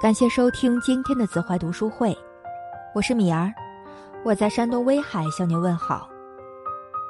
[0.00, 2.16] 感谢收听今天的子怀读书会，
[2.94, 3.52] 我是米儿，
[4.24, 6.08] 我在山东威海向您问好。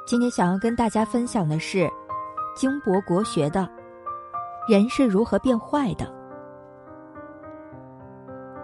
[0.07, 1.87] 今天想要跟大家分享的是
[2.55, 3.61] 经博国学的
[4.71, 6.05] 《人是如何变坏的》。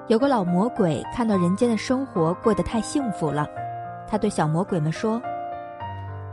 [0.08, 3.46] 有个老魔鬼看到人间的生活过得太幸福了，
[4.10, 5.22] 他对小魔鬼们说：“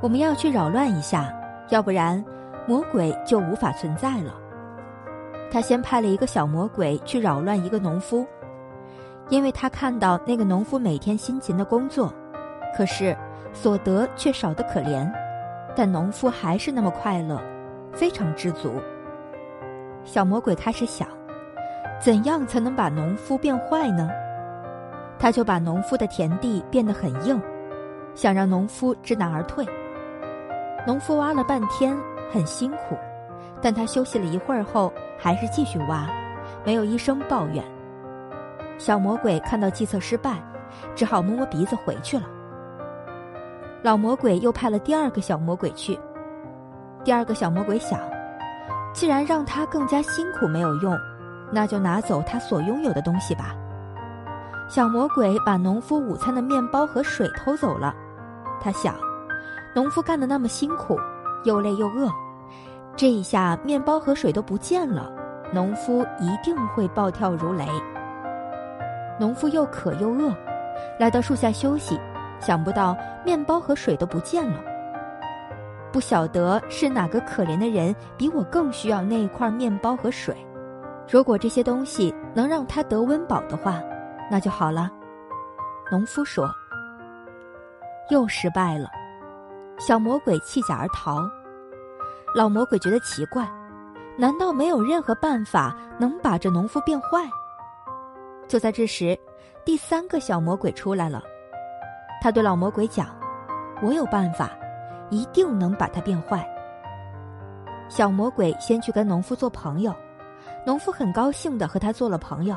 [0.00, 1.30] 我们要去扰乱一下，
[1.68, 2.24] 要不然
[2.66, 4.32] 魔鬼就无法存在了。”
[5.52, 8.26] 他先派了一个小魔鬼去扰乱一个农夫，
[9.28, 12.10] 因为他看到那个农夫每天辛勤的工作，
[12.74, 13.14] 可是
[13.52, 15.06] 所得却少得可怜，
[15.76, 17.38] 但农夫还是那么快乐，
[17.92, 18.80] 非常知足。
[20.04, 21.06] 小魔鬼开始想，
[22.00, 24.08] 怎样才能把农夫变坏呢？
[25.18, 27.38] 他就把农夫的田地变得很硬，
[28.14, 29.66] 想让农夫知难而退。
[30.86, 31.94] 农夫挖了半天，
[32.32, 32.96] 很辛苦，
[33.62, 34.92] 但他休息了一会儿后。
[35.18, 36.08] 还是继续挖，
[36.64, 37.64] 没有一声抱怨。
[38.78, 40.42] 小魔鬼看到计策失败，
[40.96, 42.24] 只好摸摸鼻子回去了。
[43.84, 45.96] 老魔鬼又派了第二个小魔鬼去。
[47.04, 48.00] 第二个小魔鬼想，
[48.92, 50.98] 既然让他更加辛苦没有用，
[51.52, 53.54] 那就拿走他所拥有的东西吧。
[54.68, 57.94] 小魔鬼把农夫午餐的面包和水偷走了。
[58.60, 58.96] 他想，
[59.72, 60.98] 农夫干的那么辛苦，
[61.44, 62.10] 又累又饿。
[62.94, 65.10] 这一下，面包和水都不见了，
[65.52, 67.66] 农夫一定会暴跳如雷。
[69.18, 70.32] 农夫又渴又饿，
[70.98, 71.98] 来到树下休息，
[72.38, 74.62] 想不到面包和水都不见了。
[75.90, 80.36] 不晓得是哪个可怜的人比我更需要那一块面包和水。
[81.10, 83.82] 如果这些东西能让他得温饱的话，
[84.30, 84.90] 那就好了。
[85.90, 86.48] 农夫说
[88.10, 88.88] ：“又失败了。”
[89.78, 91.20] 小魔鬼弃甲而逃。
[92.34, 93.46] 老魔鬼觉得奇怪，
[94.16, 97.28] 难道没有任何办法能把这农夫变坏？
[98.48, 99.18] 就在这时，
[99.66, 101.22] 第三个小魔鬼出来了。
[102.22, 103.08] 他对老魔鬼讲
[103.82, 104.50] ：“我有办法，
[105.10, 106.48] 一定能把他变坏。”
[107.88, 109.94] 小魔鬼先去跟农夫做朋友，
[110.64, 112.56] 农夫很高兴的和他做了朋友。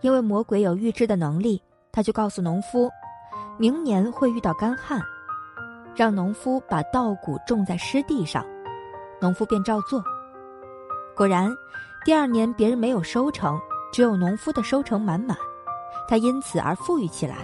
[0.00, 2.90] 因为魔鬼有预知的能力，他就告诉农夫，
[3.58, 5.00] 明年会遇到干旱，
[5.94, 8.44] 让农夫把稻谷种在湿地上。
[9.24, 10.04] 农夫便照做。
[11.16, 11.50] 果然，
[12.04, 13.58] 第二年别人没有收成，
[13.90, 15.34] 只有农夫的收成满满，
[16.06, 17.36] 他因此而富裕起来。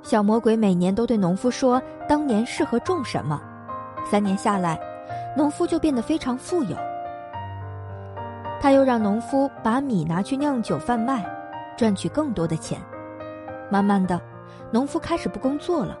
[0.00, 3.38] 小魔鬼每年都对农夫说当年适合种什么，
[4.06, 4.80] 三年下来，
[5.36, 6.74] 农夫就变得非常富有。
[8.58, 11.22] 他又让农夫把米拿去酿酒贩卖，
[11.76, 12.80] 赚取更多的钱。
[13.70, 14.18] 慢慢的，
[14.72, 15.98] 农夫开始不工作了，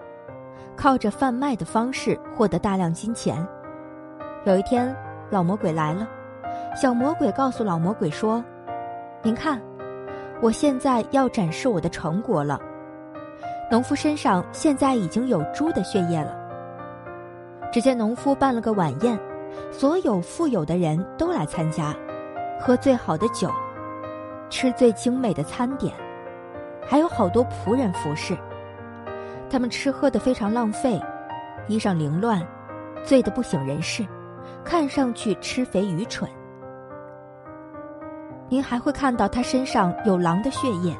[0.74, 3.46] 靠着贩卖的方式获得大量金钱。
[4.44, 4.96] 有一天，
[5.28, 6.08] 老魔鬼来了。
[6.74, 8.42] 小魔鬼告诉老魔鬼说
[9.22, 9.60] ：“您看，
[10.40, 12.58] 我现在要展示我的成果了。
[13.70, 16.34] 农夫身上现在已经有猪的血液了。”
[17.70, 19.18] 只见农夫办了个晚宴，
[19.70, 21.94] 所有富有的人都来参加，
[22.58, 23.50] 喝最好的酒，
[24.48, 25.94] 吃最精美的餐点，
[26.82, 28.34] 还有好多仆人服侍。
[29.50, 30.98] 他们吃喝的非常浪费，
[31.68, 32.40] 衣裳凌乱，
[33.04, 34.02] 醉得不省人事。
[34.64, 36.30] 看上去吃肥愚蠢，
[38.48, 40.96] 您还会看到他身上有狼的血液。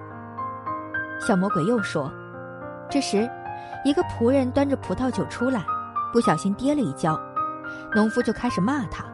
[1.20, 2.10] 小魔鬼又说
[2.90, 3.28] ：“这时，
[3.84, 5.62] 一个仆人端着葡萄酒出来，
[6.12, 7.18] 不小心跌了一跤，
[7.94, 9.04] 农夫就开始骂他：‘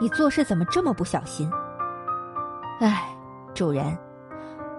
[0.00, 1.50] 你做事怎么这么不小心？’
[2.80, 3.08] 哎，
[3.54, 3.96] 主人，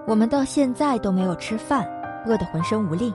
[0.05, 1.85] 我们到现在都没有吃饭，
[2.25, 3.13] 饿得浑身无力。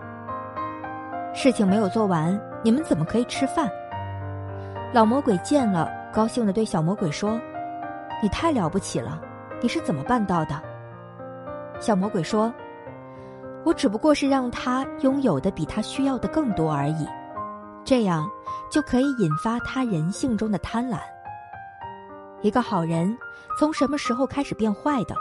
[1.32, 3.70] 事情没有做完，你们怎么可以吃饭？”
[4.92, 7.40] 老魔鬼见了，高兴的对小魔鬼说
[8.22, 9.18] ：“你太了不起了，
[9.62, 10.62] 你是怎么办到的？”
[11.80, 12.52] 小魔鬼说
[13.64, 17.06] ：“我只不过是让他拥有的比他需要的更多而已，
[17.86, 18.30] 这样
[18.70, 20.98] 就可以引发他人性中的贪婪。
[22.42, 23.16] 一个好人
[23.58, 25.14] 从什么时候开始变坏的？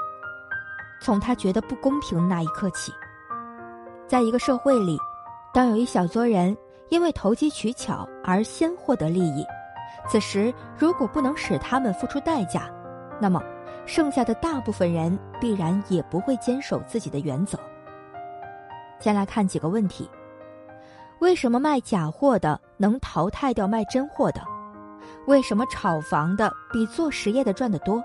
[1.00, 2.91] 从他觉得不公平那一刻起。
[4.06, 4.97] 在一个社会里，
[5.53, 6.56] 当有一小撮人
[6.89, 9.45] 因为投机取巧而先获得利益。”
[10.07, 12.69] 此时，如果不能使他们付出代价，
[13.19, 13.42] 那么
[13.86, 17.57] 剩下的大部分人必然也不会坚守自己的原则。
[19.00, 20.09] 先来看几个问题：
[21.19, 24.42] 为什么卖假货的能淘汰掉卖真货的？
[25.27, 28.03] 为什么炒房的比做实业的赚得多？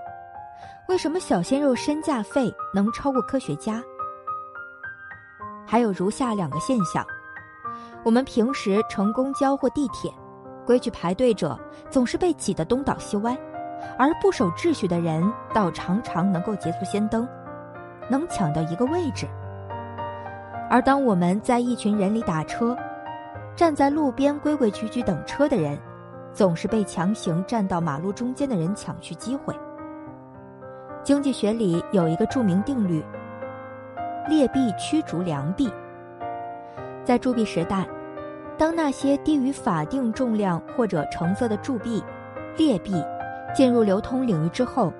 [0.87, 3.83] 为什么小鲜肉身价费能超过科学家？
[5.65, 7.05] 还有如下两个现象：
[8.05, 10.09] 我们平时乘公交或地铁。
[10.67, 11.57] 规矩排队者
[11.89, 13.35] 总是被挤得东倒西歪，
[13.97, 15.23] 而不守秩序的人
[15.53, 17.25] 倒常常能够捷足先登，
[18.09, 19.25] 能抢到一个位置。
[20.69, 22.77] 而当我们在一群人里打车，
[23.55, 25.79] 站在路边规规矩矩等车的人，
[26.33, 29.55] 总是被强行站到马路中间的人抢去机会。
[31.01, 33.01] 经济学里有一个著名定律：
[34.27, 35.71] 劣币驱逐良币。
[37.05, 37.87] 在铸币时代，
[38.57, 42.03] 当那些低于法定重量或者成色的铸币、
[42.57, 42.93] 劣币
[43.53, 44.91] 进入流通领域之后，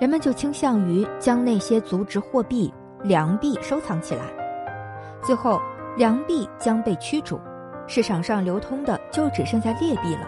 [0.00, 2.72] 人们就倾向于将那些足值货币
[3.02, 4.24] 良币收藏起来。
[5.22, 5.60] 最后，
[5.96, 7.40] 良币将被驱逐，
[7.86, 10.26] 市场上流通的就只剩下劣币了。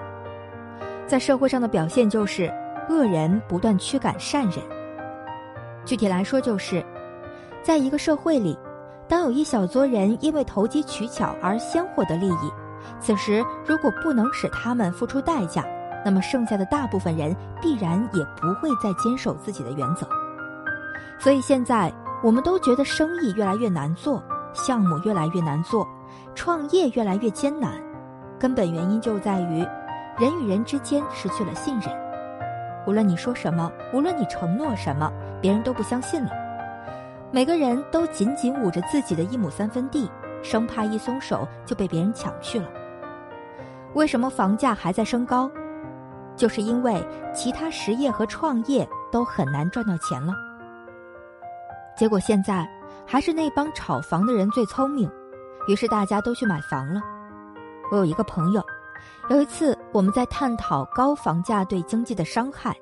[1.06, 2.52] 在社会上的表现就是
[2.88, 4.60] 恶人不断驱赶善人。
[5.84, 6.84] 具体来说，就是
[7.62, 8.56] 在一个社会里。
[9.08, 12.52] 当有一小撮人因为投机取巧而先获得利益，
[13.00, 15.64] 此时如果不能使他们付出代价，
[16.04, 20.08] 那么剩下的大部分人必然也不会再坚守自己的原则。
[21.18, 21.92] 所以现在
[22.22, 25.86] 我们都觉得生意越来越难做，项目越来越难做，
[26.34, 27.72] 创业越来越艰难，
[28.38, 29.66] 根本原因就在于
[30.18, 31.90] 人与人之间失去了信任。
[32.86, 36.30] 无论你说什么，无论你承诺什么，别人都不相信了。
[37.30, 40.10] 每个人都紧紧捂着自己的一亩三分地，
[40.42, 42.66] 生怕一松手就被别人抢去了。
[43.98, 45.50] 为什么房价还在升高？
[46.36, 47.04] 就是因为
[47.34, 50.32] 其他实业和创业都很难赚到钱了。
[51.96, 52.64] 结果现在
[53.04, 55.10] 还是那帮炒房的人最聪明，
[55.66, 57.02] 于是大家都去买房了。
[57.90, 58.64] 我有一个朋友，
[59.30, 62.76] 有一次我们在探讨高房价对经济的伤害，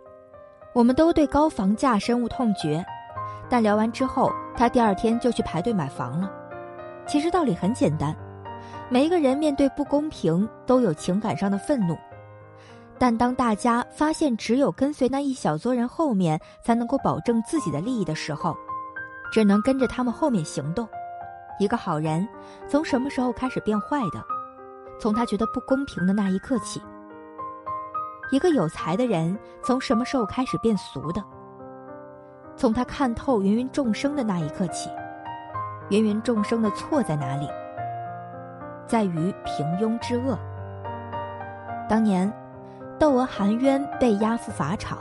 [0.75, 2.85] 我们都对高房价深恶痛绝。
[3.49, 6.31] 但聊完之后，他第二天就去排队买房了。
[7.07, 8.15] 其实道理很简单，
[8.89, 11.99] 每一个人面对不公平都有情感上的愤怒，
[12.99, 18.57] 但当大家发现只有跟随那一小撮人后面才能够保证自己的利益的时候，
[19.33, 20.89] 只能跟着他们后面行动。
[21.59, 22.27] 一个好人
[22.69, 24.25] 从什么时候开始变坏的？
[25.01, 26.81] 从他觉得不公平的那一刻起。
[28.31, 31.23] 一个有才的人从什么时候开始变俗的？
[32.57, 34.91] 从他看透芸芸众生的那一刻起，
[35.91, 37.49] 芸芸众生的错在哪里？
[38.87, 40.39] 在于平庸之恶。
[41.89, 42.33] 当年，
[42.99, 44.99] 窦娥含冤被押赴法场，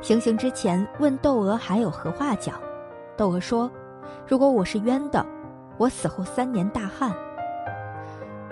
[0.00, 2.54] 行刑之前问窦娥还有何话讲，
[3.16, 3.70] 窦娥说
[4.26, 5.24] ：“如果我是冤的，
[5.76, 7.12] 我死后三年大旱。”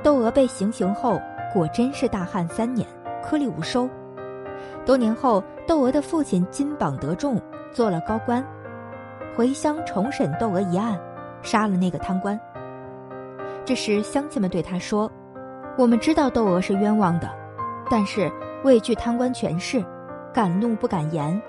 [0.03, 1.21] 窦娥被行刑后，
[1.53, 2.87] 果真是大旱三年，
[3.23, 3.89] 颗粒无收。
[4.85, 7.41] 多年后，窦娥的父亲金榜得中。
[7.73, 8.43] 做了高官，
[9.37, 10.99] 回乡重审窦娥一案，
[11.43, 12.41] 杀了那个贪官。
[13.67, 15.11] 这时乡亲们对他说
[15.77, 17.29] ：“我们知道窦娥是冤枉的，
[17.91, 18.31] 但是
[18.63, 19.85] 畏惧贪官权势，
[20.33, 21.43] 敢怒不敢言。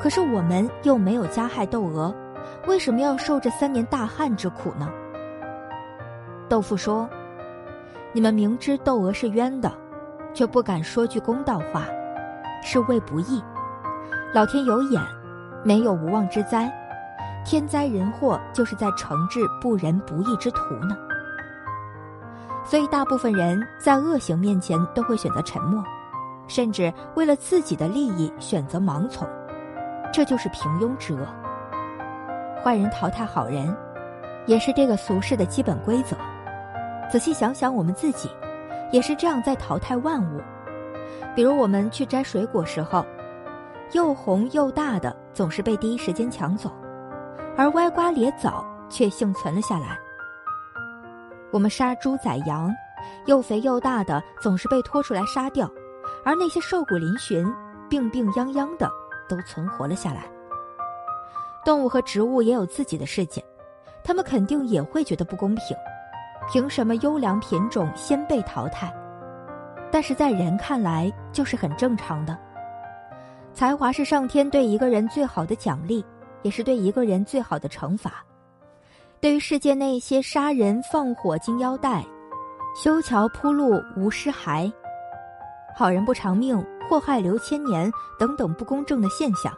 [0.00, 2.12] 可是我们又没有加害窦娥，
[2.66, 4.90] 为什么要受这三年大旱之苦呢？”
[6.50, 7.08] 窦父说
[8.12, 9.72] ：“你们明知窦娥是冤的，
[10.34, 11.84] 却不敢说句公道话，
[12.60, 13.40] 是为不义。
[14.34, 15.00] 老天有眼。”
[15.64, 16.72] 没有无妄之灾，
[17.44, 20.96] 天灾人祸就是在惩治不仁不义之徒呢。
[22.68, 25.82] 所以，大部分人在恶行面前都会选择沉默，
[26.48, 29.26] 甚至为了自己的利益选择盲从，
[30.12, 31.24] 这就是平庸之恶。
[32.62, 33.74] 坏人淘汰好人，
[34.46, 36.16] 也是这个俗世的基本规则。
[37.08, 38.28] 仔细想想，我们自己
[38.90, 40.40] 也是这样在淘汰万物。
[41.36, 43.06] 比如，我们去摘水果时候。
[43.92, 46.68] 又红又大的总是被第一时间抢走，
[47.56, 49.96] 而歪瓜裂枣却幸存了下来。
[51.56, 52.70] 我们杀猪宰羊，
[53.24, 55.66] 又肥又大的总是被拖出来杀掉，
[56.22, 57.50] 而那些瘦骨嶙峋、
[57.88, 58.90] 病病殃殃的
[59.26, 60.24] 都存活了下来。
[61.64, 63.42] 动物和植物也有自己的世界，
[64.04, 65.74] 它们肯定也会觉得不公平，
[66.52, 68.94] 凭什么优良品种先被淘汰？
[69.90, 72.36] 但是在人看来，就是很正常的。
[73.54, 76.04] 才华是上天对一个人最好的奖励，
[76.42, 78.22] 也是对一个人最好的惩罚。
[79.26, 82.00] 对于世界那些杀人放火金腰带、
[82.76, 84.72] 修桥铺路无尸骸、
[85.74, 87.90] 好人不长命、祸害留千年
[88.20, 89.52] 等等不公正的现象，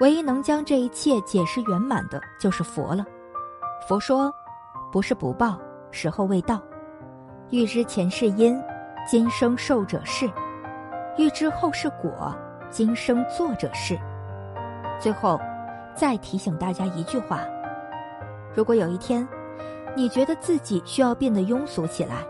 [0.00, 3.06] 唯一能将这一切解释圆满的，就是佛了。
[3.86, 4.34] 佛说
[4.90, 5.56] ：“不是不报，
[5.92, 6.56] 时候未到；
[7.50, 8.60] 欲知前世因，
[9.08, 10.26] 今生受者是；
[11.16, 12.36] 欲知后世果。”
[12.70, 13.96] 今生作者是。
[14.98, 15.40] 最后，
[15.94, 17.46] 再提醒大家一句话：
[18.56, 19.28] 如果有一天，
[19.94, 22.26] 你觉得自己需要变得庸俗起来，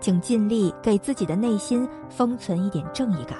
[0.00, 3.36] 请尽力给自己的内心封存一点正义感。